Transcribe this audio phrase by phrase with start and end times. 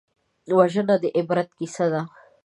[0.57, 2.01] وژنه د عبرت کیسه ده